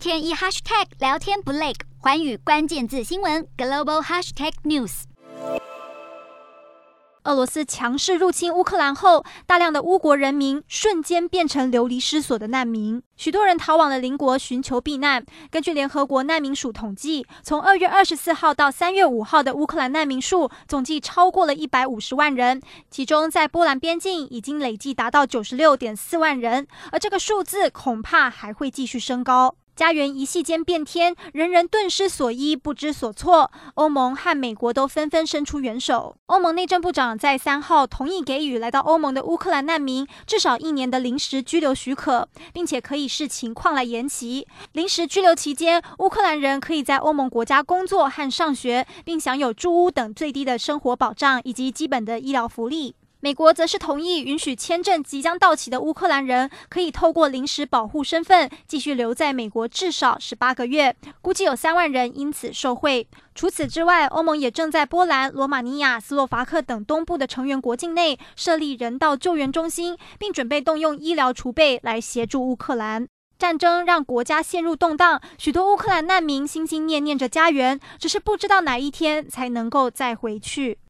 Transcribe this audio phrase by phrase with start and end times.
[0.00, 5.02] 天一 hashtag 聊天不累，寰宇关键字新闻 global hashtag news。
[7.24, 15.22] 俄罗斯强势入侵乌克兰后，大量的乌国人民瞬间变成流离失所的难民，许多人逃往了邻国寻求避难。
[15.50, 29.56] 根据联合国难民署统计，从二月二十四号到三月五号的乌克兰难民数总计超过了一百五十万人，其中在波兰边境已经累计达到九十六点四万人，而这个数字恐怕还会继续升高。
[29.80, 33.50] 家园一夕间变天，人人顿失所依，不知所措。
[33.76, 36.14] 欧盟和美国都纷纷伸出援手。
[36.26, 44.46] 欧盟内政部长在三号同意给予来到欧盟的乌克兰难民至少一年的临时居留许可，并且可以视情况来延期。
[44.72, 52.94] 临时居留期间，乌克兰人可以在欧盟国家工作和上学，并享有住屋等最低的生活保障以及基本的医疗福利。
[53.22, 63.06] 美国则是同意允许签证即将到期的乌克兰人可以透过临时保护身份继续留在美国至少十八个月，估计有三万人因此受惠。
[63.34, 73.06] 除此之外，欧盟也正在波兰、罗马尼亚、斯洛伐克等东部的成员国境内设立人道救援中心，并准备动用医疗储备来协助乌克兰。
[73.38, 80.78] 战争让国家陷入动荡，许多乌克兰难民心心念念着家园，只是不知道哪一天才能够再回去。